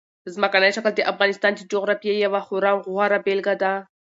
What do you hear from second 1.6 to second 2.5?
جغرافیې یوه